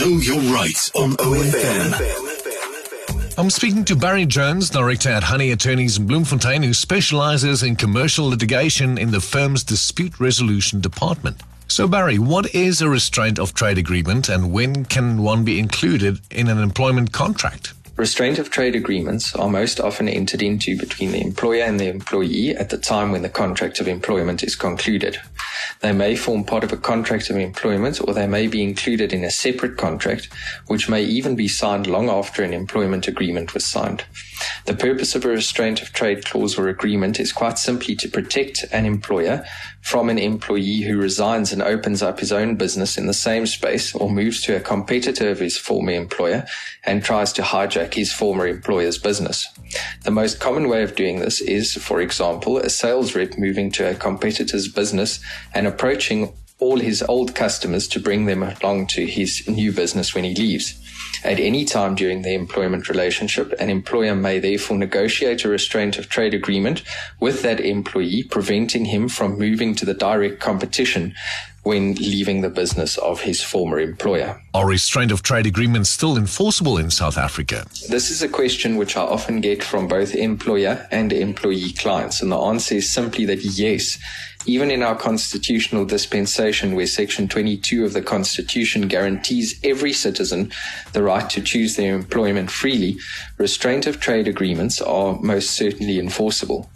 Know 0.00 0.18
your 0.18 0.40
rights 0.52 0.90
on 0.94 1.12
OFM. 1.12 1.94
I'm 3.38 3.48
speaking 3.48 3.84
to 3.86 3.96
Barry 3.96 4.26
Jones, 4.26 4.68
Director 4.68 5.08
at 5.08 5.22
Honey 5.22 5.52
Attorneys 5.52 5.96
in 5.96 6.06
Bloemfontein, 6.06 6.62
who 6.62 6.74
specializes 6.74 7.62
in 7.62 7.76
commercial 7.76 8.26
litigation 8.28 8.98
in 8.98 9.10
the 9.10 9.20
firm's 9.20 9.64
dispute 9.64 10.20
resolution 10.20 10.82
department. 10.82 11.42
So, 11.68 11.88
Barry, 11.88 12.18
what 12.18 12.54
is 12.54 12.82
a 12.82 12.90
restraint 12.90 13.38
of 13.38 13.54
trade 13.54 13.78
agreement 13.78 14.28
and 14.28 14.52
when 14.52 14.84
can 14.84 15.22
one 15.22 15.44
be 15.44 15.58
included 15.58 16.20
in 16.30 16.48
an 16.48 16.58
employment 16.58 17.12
contract? 17.12 17.72
Restraint 17.96 18.38
of 18.38 18.50
trade 18.50 18.76
agreements 18.76 19.34
are 19.34 19.48
most 19.48 19.80
often 19.80 20.06
entered 20.06 20.42
into 20.42 20.76
between 20.76 21.12
the 21.12 21.22
employer 21.22 21.62
and 21.62 21.80
the 21.80 21.88
employee 21.88 22.54
at 22.54 22.68
the 22.68 22.76
time 22.76 23.10
when 23.10 23.22
the 23.22 23.30
contract 23.30 23.80
of 23.80 23.88
employment 23.88 24.42
is 24.42 24.54
concluded. 24.54 25.18
They 25.80 25.92
may 25.92 26.14
form 26.14 26.44
part 26.44 26.62
of 26.62 26.74
a 26.74 26.76
contract 26.76 27.30
of 27.30 27.36
employment 27.36 28.00
or 28.06 28.12
they 28.12 28.26
may 28.26 28.48
be 28.48 28.62
included 28.62 29.14
in 29.14 29.24
a 29.24 29.30
separate 29.30 29.78
contract, 29.78 30.28
which 30.66 30.90
may 30.90 31.02
even 31.04 31.36
be 31.36 31.48
signed 31.48 31.86
long 31.86 32.10
after 32.10 32.42
an 32.42 32.52
employment 32.52 33.08
agreement 33.08 33.54
was 33.54 33.64
signed. 33.64 34.04
The 34.66 34.74
purpose 34.74 35.14
of 35.14 35.24
a 35.24 35.28
restraint 35.28 35.80
of 35.80 35.92
trade 35.92 36.24
clause 36.24 36.58
or 36.58 36.68
agreement 36.68 37.18
is 37.18 37.32
quite 37.32 37.56
simply 37.56 37.94
to 37.96 38.08
protect 38.08 38.64
an 38.72 38.84
employer 38.84 39.44
from 39.80 40.10
an 40.10 40.18
employee 40.18 40.80
who 40.82 40.98
resigns 40.98 41.52
and 41.52 41.62
opens 41.62 42.02
up 42.02 42.18
his 42.20 42.32
own 42.32 42.56
business 42.56 42.98
in 42.98 43.06
the 43.06 43.14
same 43.14 43.46
space 43.46 43.94
or 43.94 44.10
moves 44.10 44.42
to 44.42 44.56
a 44.56 44.60
competitor 44.60 45.30
of 45.30 45.38
his 45.38 45.56
former 45.56 45.92
employer 45.92 46.44
and 46.84 47.04
tries 47.04 47.32
to 47.32 47.42
hijack 47.42 47.85
his 47.94 48.12
former 48.12 48.46
employer's 48.46 48.98
business. 48.98 49.46
The 50.04 50.10
most 50.10 50.40
common 50.40 50.68
way 50.68 50.82
of 50.82 50.94
doing 50.94 51.20
this 51.20 51.40
is, 51.40 51.74
for 51.74 52.00
example, 52.00 52.58
a 52.58 52.70
sales 52.70 53.14
rep 53.14 53.38
moving 53.38 53.70
to 53.72 53.90
a 53.90 53.94
competitor's 53.94 54.68
business 54.68 55.20
and 55.54 55.66
approaching 55.66 56.32
all 56.58 56.78
his 56.78 57.02
old 57.02 57.34
customers 57.34 57.86
to 57.86 58.00
bring 58.00 58.24
them 58.24 58.42
along 58.42 58.86
to 58.86 59.06
his 59.06 59.46
new 59.46 59.72
business 59.72 60.14
when 60.14 60.24
he 60.24 60.34
leaves. 60.34 60.80
At 61.22 61.38
any 61.38 61.64
time 61.64 61.94
during 61.94 62.22
the 62.22 62.34
employment 62.34 62.88
relationship, 62.88 63.52
an 63.58 63.68
employer 63.68 64.14
may 64.14 64.38
therefore 64.38 64.78
negotiate 64.78 65.44
a 65.44 65.48
restraint 65.48 65.98
of 65.98 66.08
trade 66.08 66.34
agreement 66.34 66.82
with 67.20 67.42
that 67.42 67.60
employee, 67.60 68.22
preventing 68.22 68.86
him 68.86 69.08
from 69.08 69.38
moving 69.38 69.74
to 69.74 69.84
the 69.84 69.94
direct 69.94 70.40
competition 70.40 71.14
when 71.66 71.94
leaving 71.94 72.42
the 72.42 72.48
business 72.48 72.96
of 72.98 73.20
his 73.20 73.42
former 73.42 73.80
employer. 73.80 74.40
Are 74.54 74.68
restraint 74.68 75.10
of 75.10 75.24
trade 75.24 75.46
agreements 75.46 75.90
still 75.90 76.16
enforceable 76.16 76.78
in 76.78 76.92
South 76.92 77.18
Africa? 77.18 77.66
This 77.88 78.08
is 78.08 78.22
a 78.22 78.28
question 78.28 78.76
which 78.76 78.96
I 78.96 79.00
often 79.00 79.40
get 79.40 79.64
from 79.64 79.88
both 79.88 80.14
employer 80.14 80.86
and 80.92 81.12
employee 81.12 81.72
clients, 81.72 82.22
and 82.22 82.30
the 82.30 82.38
answer 82.38 82.76
is 82.76 82.88
simply 82.88 83.24
that 83.24 83.44
yes, 83.44 83.98
even 84.46 84.70
in 84.70 84.84
our 84.84 84.94
constitutional 84.94 85.84
dispensation, 85.84 86.76
where 86.76 86.86
Section 86.86 87.26
22 87.26 87.84
of 87.84 87.94
the 87.94 88.02
Constitution 88.02 88.86
guarantees 88.86 89.58
every 89.64 89.92
citizen 89.92 90.52
the 90.92 91.02
right 91.02 91.28
to 91.30 91.42
choose 91.42 91.74
their 91.74 91.96
employment 91.96 92.48
freely, 92.48 92.96
restraint 93.38 93.88
of 93.88 93.98
trade 93.98 94.28
agreements 94.28 94.80
are 94.80 95.18
most 95.20 95.50
certainly 95.50 95.98
enforceable. 95.98 96.70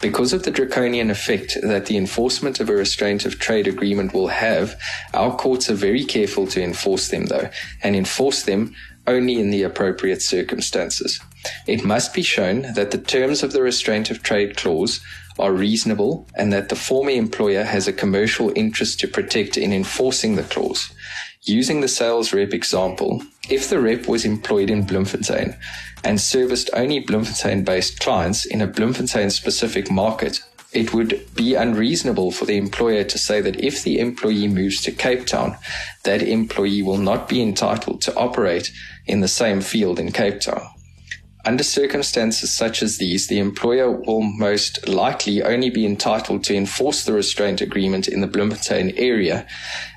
Because 0.00 0.32
of 0.32 0.42
the 0.42 0.50
draconian 0.50 1.10
effect 1.10 1.56
that 1.62 1.86
the 1.86 1.96
enforcement 1.96 2.60
of 2.60 2.68
a 2.68 2.74
restraint 2.74 3.24
of 3.24 3.38
trade 3.38 3.66
agreement 3.66 4.12
will 4.12 4.28
have, 4.28 4.78
our 5.14 5.34
courts 5.34 5.70
are 5.70 5.74
very 5.74 6.04
careful 6.04 6.46
to 6.48 6.62
enforce 6.62 7.08
them, 7.08 7.26
though, 7.26 7.48
and 7.82 7.96
enforce 7.96 8.42
them 8.42 8.74
only 9.06 9.38
in 9.38 9.50
the 9.50 9.62
appropriate 9.62 10.22
circumstances. 10.22 11.20
It 11.66 11.84
must 11.84 12.14
be 12.14 12.22
shown 12.22 12.72
that 12.74 12.90
the 12.90 12.98
terms 12.98 13.42
of 13.42 13.52
the 13.52 13.62
restraint 13.62 14.10
of 14.10 14.22
trade 14.22 14.56
clause 14.56 15.00
are 15.38 15.52
reasonable 15.52 16.26
and 16.36 16.52
that 16.52 16.68
the 16.68 16.76
former 16.76 17.10
employer 17.10 17.64
has 17.64 17.88
a 17.88 17.92
commercial 17.92 18.52
interest 18.54 19.00
to 19.00 19.08
protect 19.08 19.56
in 19.56 19.72
enforcing 19.72 20.36
the 20.36 20.42
clause. 20.42 20.92
Using 21.42 21.80
the 21.80 21.88
sales 21.88 22.32
rep 22.32 22.54
example, 22.54 23.22
if 23.50 23.68
the 23.68 23.80
rep 23.80 24.08
was 24.08 24.24
employed 24.24 24.70
in 24.70 24.86
Bloemfontein 24.86 25.56
and 26.02 26.20
serviced 26.20 26.70
only 26.72 27.00
Bloemfontein 27.00 27.64
based 27.64 28.00
clients 28.00 28.46
in 28.46 28.62
a 28.62 28.66
Bloemfontein 28.66 29.30
specific 29.30 29.90
market, 29.90 30.40
it 30.72 30.92
would 30.92 31.24
be 31.34 31.54
unreasonable 31.54 32.32
for 32.32 32.46
the 32.46 32.56
employer 32.56 33.04
to 33.04 33.18
say 33.18 33.40
that 33.40 33.60
if 33.60 33.82
the 33.82 33.98
employee 34.00 34.48
moves 34.48 34.80
to 34.82 34.90
Cape 34.90 35.26
Town, 35.26 35.56
that 36.02 36.22
employee 36.22 36.82
will 36.82 36.98
not 36.98 37.28
be 37.28 37.40
entitled 37.40 38.02
to 38.02 38.14
operate 38.16 38.72
in 39.06 39.20
the 39.20 39.28
same 39.28 39.60
field 39.60 40.00
in 40.00 40.10
Cape 40.10 40.40
Town. 40.40 40.66
Under 41.46 41.62
circumstances 41.62 42.54
such 42.54 42.82
as 42.82 42.96
these, 42.96 43.26
the 43.26 43.38
employer 43.38 43.90
will 43.90 44.22
most 44.22 44.88
likely 44.88 45.42
only 45.42 45.68
be 45.68 45.84
entitled 45.84 46.42
to 46.44 46.54
enforce 46.54 47.04
the 47.04 47.12
restraint 47.12 47.60
agreement 47.60 48.08
in 48.08 48.22
the 48.22 48.26
Bloemfontein 48.26 48.94
area, 48.96 49.46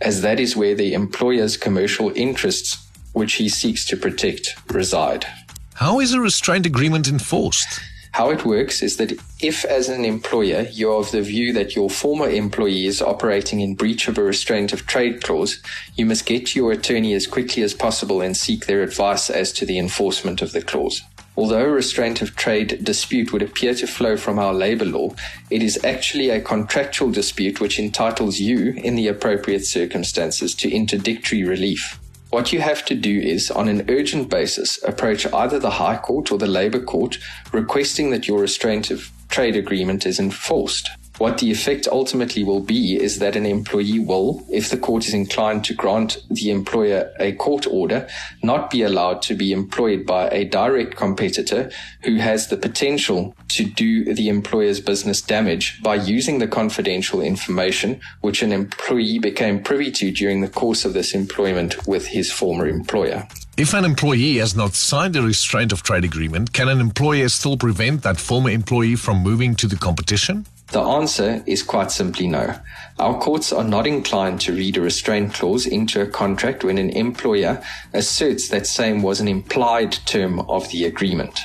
as 0.00 0.22
that 0.22 0.38
is 0.38 0.54
where 0.54 0.76
the 0.76 0.94
employer's 0.94 1.56
commercial 1.56 2.12
interests, 2.14 2.88
which 3.12 3.34
he 3.34 3.48
seeks 3.48 3.84
to 3.86 3.96
protect, 3.96 4.54
reside. 4.72 5.26
How 5.74 5.98
is 5.98 6.12
a 6.12 6.20
restraint 6.20 6.64
agreement 6.64 7.08
enforced? 7.08 7.80
How 8.12 8.30
it 8.30 8.44
works 8.44 8.80
is 8.80 8.98
that 8.98 9.12
if, 9.40 9.64
as 9.64 9.88
an 9.88 10.04
employer, 10.04 10.68
you're 10.70 11.00
of 11.00 11.10
the 11.10 11.22
view 11.22 11.52
that 11.54 11.74
your 11.74 11.90
former 11.90 12.28
employee 12.28 12.86
is 12.86 13.02
operating 13.02 13.60
in 13.60 13.74
breach 13.74 14.06
of 14.06 14.16
a 14.16 14.22
restraint 14.22 14.72
of 14.72 14.86
trade 14.86 15.24
clause, 15.24 15.60
you 15.96 16.06
must 16.06 16.26
get 16.26 16.46
to 16.48 16.58
your 16.60 16.70
attorney 16.70 17.14
as 17.14 17.26
quickly 17.26 17.64
as 17.64 17.74
possible 17.74 18.20
and 18.20 18.36
seek 18.36 18.66
their 18.66 18.82
advice 18.82 19.28
as 19.28 19.50
to 19.54 19.66
the 19.66 19.78
enforcement 19.78 20.40
of 20.40 20.52
the 20.52 20.62
clause. 20.62 21.02
Although 21.36 21.64
restraint 21.64 22.20
of 22.20 22.36
trade 22.36 22.84
dispute 22.84 23.32
would 23.32 23.42
appear 23.42 23.74
to 23.74 23.86
flow 23.86 24.16
from 24.16 24.38
our 24.38 24.52
labor 24.52 24.84
law, 24.84 25.14
it 25.48 25.62
is 25.62 25.82
actually 25.82 26.28
a 26.28 26.40
contractual 26.40 27.10
dispute 27.10 27.60
which 27.60 27.78
entitles 27.78 28.38
you, 28.38 28.72
in 28.72 28.96
the 28.96 29.08
appropriate 29.08 29.64
circumstances, 29.64 30.54
to 30.56 30.70
interdictory 30.70 31.42
relief. 31.42 31.98
What 32.28 32.52
you 32.52 32.60
have 32.60 32.84
to 32.86 32.94
do 32.94 33.18
is, 33.18 33.50
on 33.50 33.68
an 33.68 33.84
urgent 33.90 34.28
basis, 34.28 34.82
approach 34.84 35.26
either 35.32 35.58
the 35.58 35.70
High 35.70 35.98
Court 35.98 36.30
or 36.32 36.38
the 36.38 36.46
Labour 36.46 36.80
Court 36.80 37.18
requesting 37.52 38.10
that 38.10 38.28
your 38.28 38.40
restraint 38.40 38.90
of 38.90 39.10
trade 39.28 39.56
agreement 39.56 40.04
is 40.06 40.18
enforced. 40.18 40.90
What 41.22 41.38
the 41.38 41.52
effect 41.52 41.86
ultimately 41.86 42.42
will 42.42 42.58
be 42.58 43.00
is 43.00 43.20
that 43.20 43.36
an 43.36 43.46
employee 43.46 44.00
will, 44.00 44.44
if 44.50 44.70
the 44.70 44.76
court 44.76 45.06
is 45.06 45.14
inclined 45.14 45.64
to 45.66 45.72
grant 45.72 46.20
the 46.28 46.50
employer 46.50 47.12
a 47.20 47.30
court 47.34 47.64
order, 47.64 48.08
not 48.42 48.70
be 48.70 48.82
allowed 48.82 49.22
to 49.22 49.36
be 49.36 49.52
employed 49.52 50.04
by 50.04 50.28
a 50.30 50.44
direct 50.44 50.96
competitor 50.96 51.70
who 52.02 52.16
has 52.16 52.48
the 52.48 52.56
potential 52.56 53.36
to 53.50 53.64
do 53.64 54.12
the 54.12 54.28
employer's 54.28 54.80
business 54.80 55.22
damage 55.22 55.80
by 55.80 55.94
using 55.94 56.40
the 56.40 56.48
confidential 56.48 57.20
information 57.20 58.00
which 58.22 58.42
an 58.42 58.50
employee 58.50 59.20
became 59.20 59.62
privy 59.62 59.92
to 59.92 60.10
during 60.10 60.40
the 60.40 60.48
course 60.48 60.84
of 60.84 60.92
this 60.92 61.14
employment 61.14 61.86
with 61.86 62.08
his 62.08 62.32
former 62.32 62.66
employer. 62.66 63.28
If 63.56 63.74
an 63.74 63.84
employee 63.84 64.38
has 64.38 64.56
not 64.56 64.74
signed 64.74 65.14
a 65.14 65.22
restraint 65.22 65.70
of 65.70 65.84
trade 65.84 66.04
agreement, 66.04 66.52
can 66.52 66.68
an 66.68 66.80
employer 66.80 67.28
still 67.28 67.56
prevent 67.56 68.02
that 68.02 68.18
former 68.18 68.50
employee 68.50 68.96
from 68.96 69.22
moving 69.22 69.54
to 69.54 69.68
the 69.68 69.76
competition? 69.76 70.46
The 70.72 70.80
answer 70.80 71.42
is 71.44 71.62
quite 71.62 71.90
simply 71.90 72.26
no. 72.26 72.58
Our 72.98 73.20
courts 73.20 73.52
are 73.52 73.62
not 73.62 73.86
inclined 73.86 74.40
to 74.42 74.54
read 74.54 74.78
a 74.78 74.80
restraint 74.80 75.34
clause 75.34 75.66
into 75.66 76.00
a 76.00 76.06
contract 76.06 76.64
when 76.64 76.78
an 76.78 76.88
employer 76.88 77.62
asserts 77.92 78.48
that 78.48 78.66
same 78.66 79.02
was 79.02 79.20
an 79.20 79.28
implied 79.28 79.92
term 80.06 80.40
of 80.40 80.70
the 80.70 80.86
agreement. 80.86 81.40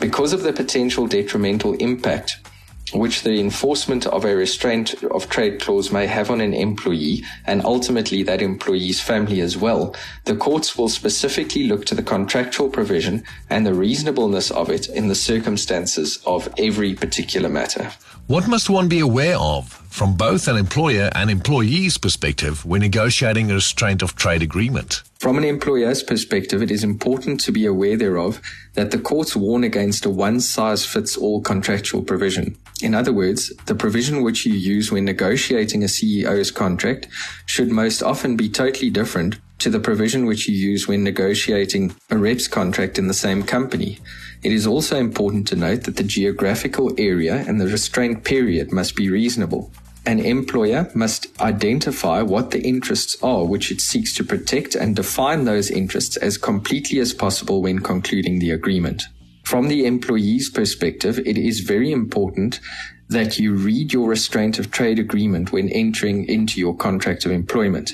Because 0.00 0.32
of 0.32 0.44
the 0.44 0.52
potential 0.54 1.06
detrimental 1.06 1.74
impact 1.74 2.38
which 2.94 3.22
the 3.22 3.40
enforcement 3.40 4.06
of 4.06 4.24
a 4.24 4.34
restraint 4.34 5.02
of 5.04 5.28
trade 5.28 5.60
clause 5.60 5.90
may 5.90 6.06
have 6.06 6.30
on 6.30 6.40
an 6.40 6.54
employee 6.54 7.24
and 7.46 7.64
ultimately 7.64 8.22
that 8.22 8.40
employee's 8.40 9.00
family 9.00 9.40
as 9.40 9.56
well, 9.56 9.94
the 10.24 10.36
courts 10.36 10.78
will 10.78 10.88
specifically 10.88 11.64
look 11.66 11.84
to 11.84 11.94
the 11.94 12.02
contractual 12.02 12.68
provision 12.68 13.22
and 13.50 13.66
the 13.66 13.74
reasonableness 13.74 14.50
of 14.50 14.70
it 14.70 14.88
in 14.88 15.08
the 15.08 15.14
circumstances 15.14 16.22
of 16.26 16.48
every 16.58 16.94
particular 16.94 17.48
matter. 17.48 17.92
What 18.26 18.48
must 18.48 18.70
one 18.70 18.88
be 18.88 19.00
aware 19.00 19.36
of 19.36 19.68
from 19.68 20.16
both 20.16 20.48
an 20.48 20.56
employer 20.56 21.10
and 21.14 21.30
employee's 21.30 21.98
perspective 21.98 22.64
when 22.64 22.80
negotiating 22.80 23.50
a 23.50 23.54
restraint 23.54 24.02
of 24.02 24.16
trade 24.16 24.42
agreement? 24.42 25.02
From 25.24 25.38
an 25.38 25.44
employer's 25.44 26.02
perspective, 26.02 26.60
it 26.60 26.70
is 26.70 26.84
important 26.84 27.40
to 27.40 27.50
be 27.50 27.64
aware 27.64 27.96
thereof 27.96 28.42
that 28.74 28.90
the 28.90 28.98
courts 28.98 29.34
warn 29.34 29.64
against 29.64 30.04
a 30.04 30.10
one 30.10 30.38
size 30.38 30.84
fits 30.84 31.16
all 31.16 31.40
contractual 31.40 32.02
provision. 32.02 32.58
In 32.82 32.94
other 32.94 33.10
words, 33.10 33.50
the 33.64 33.74
provision 33.74 34.20
which 34.20 34.44
you 34.44 34.52
use 34.52 34.92
when 34.92 35.06
negotiating 35.06 35.82
a 35.82 35.86
CEO's 35.86 36.50
contract 36.50 37.08
should 37.46 37.70
most 37.70 38.02
often 38.02 38.36
be 38.36 38.50
totally 38.50 38.90
different 38.90 39.36
to 39.60 39.70
the 39.70 39.80
provision 39.80 40.26
which 40.26 40.46
you 40.46 40.54
use 40.54 40.86
when 40.86 41.02
negotiating 41.02 41.94
a 42.10 42.18
rep's 42.18 42.46
contract 42.46 42.98
in 42.98 43.08
the 43.08 43.14
same 43.14 43.42
company. 43.42 44.00
It 44.42 44.52
is 44.52 44.66
also 44.66 44.98
important 44.98 45.48
to 45.48 45.56
note 45.56 45.84
that 45.84 45.96
the 45.96 46.04
geographical 46.04 46.92
area 46.98 47.36
and 47.48 47.58
the 47.58 47.68
restraint 47.68 48.24
period 48.24 48.72
must 48.72 48.94
be 48.94 49.08
reasonable. 49.08 49.72
An 50.06 50.20
employer 50.20 50.90
must 50.94 51.28
identify 51.40 52.20
what 52.20 52.50
the 52.50 52.60
interests 52.60 53.16
are 53.22 53.46
which 53.46 53.70
it 53.70 53.80
seeks 53.80 54.12
to 54.14 54.24
protect 54.24 54.74
and 54.74 54.94
define 54.94 55.44
those 55.44 55.70
interests 55.70 56.18
as 56.18 56.36
completely 56.36 56.98
as 56.98 57.14
possible 57.14 57.62
when 57.62 57.78
concluding 57.78 58.38
the 58.38 58.50
agreement. 58.50 59.04
From 59.44 59.68
the 59.68 59.86
employee's 59.86 60.50
perspective, 60.50 61.18
it 61.20 61.38
is 61.38 61.60
very 61.60 61.90
important 61.90 62.60
that 63.08 63.38
you 63.38 63.54
read 63.54 63.92
your 63.92 64.08
restraint 64.08 64.58
of 64.58 64.70
trade 64.70 64.98
agreement 64.98 65.52
when 65.52 65.68
entering 65.70 66.26
into 66.28 66.60
your 66.60 66.76
contract 66.76 67.24
of 67.24 67.32
employment. 67.32 67.92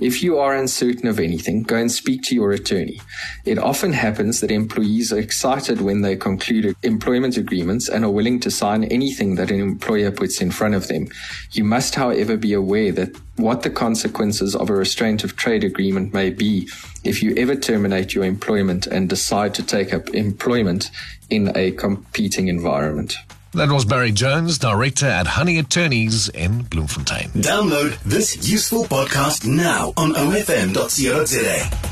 If 0.00 0.22
you 0.22 0.38
are 0.38 0.56
uncertain 0.56 1.08
of 1.08 1.20
anything, 1.20 1.62
go 1.62 1.76
and 1.76 1.92
speak 1.92 2.22
to 2.22 2.34
your 2.34 2.52
attorney. 2.52 3.02
It 3.44 3.58
often 3.58 3.92
happens 3.92 4.40
that 4.40 4.50
employees 4.50 5.12
are 5.12 5.18
excited 5.18 5.82
when 5.82 6.00
they 6.00 6.16
conclude 6.16 6.74
employment 6.82 7.36
agreements 7.36 7.88
and 7.88 8.02
are 8.02 8.10
willing 8.10 8.40
to 8.40 8.50
sign 8.50 8.84
anything 8.84 9.34
that 9.34 9.50
an 9.50 9.60
employer 9.60 10.10
puts 10.10 10.40
in 10.40 10.52
front 10.52 10.74
of 10.74 10.88
them. 10.88 11.08
You 11.52 11.64
must, 11.64 11.94
however, 11.94 12.38
be 12.38 12.54
aware 12.54 12.92
that 12.92 13.14
what 13.36 13.62
the 13.62 13.68
consequences 13.68 14.56
of 14.56 14.70
a 14.70 14.74
restraint 14.74 15.22
of 15.22 15.36
trade 15.36 15.64
agreement 15.64 16.14
may 16.14 16.30
be 16.30 16.66
if 17.04 17.22
you 17.22 17.34
ever 17.36 17.54
terminate 17.54 18.14
your 18.14 18.24
employment 18.24 18.86
and 18.86 19.06
decide 19.06 19.54
to 19.54 19.62
take 19.62 19.92
up 19.92 20.08
employment 20.14 20.90
in 21.28 21.52
a 21.54 21.72
competing 21.72 22.48
environment. 22.48 23.16
That 23.52 23.68
was 23.68 23.84
Barry 23.84 24.12
Jones, 24.12 24.58
Director 24.58 25.06
at 25.06 25.26
Honey 25.26 25.58
Attorneys 25.58 26.28
in 26.28 26.62
Bloemfontein. 26.62 27.30
Download 27.30 28.00
this 28.04 28.48
useful 28.48 28.84
podcast 28.84 29.44
now 29.44 29.92
on 29.96 30.12
ofm.co.za. 30.12 31.89